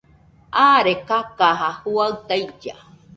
Aare 0.63 0.93
kakaja 1.07 1.69
juaɨ 1.81 2.09
tailla 2.27 2.75